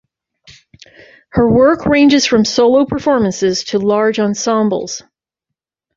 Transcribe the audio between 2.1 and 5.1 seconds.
from solo performance to large ensembles.